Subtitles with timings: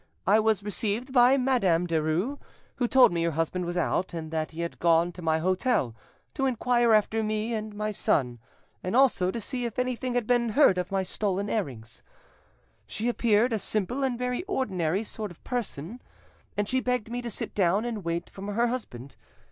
[0.25, 2.39] I was received by Madame Derues,
[2.77, 5.95] who told me her husband was out, and that he had gone to my hotel
[6.33, 8.39] to inquire after me and my son,
[8.81, 12.01] and also to see if anything had been heard of my stolen earrings.
[12.87, 16.01] She appeared a simple and very ordinary sort of person,
[16.57, 19.15] and she begged me to sit down and wait for her husband.